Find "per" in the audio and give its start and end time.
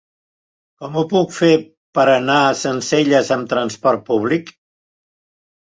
1.99-2.07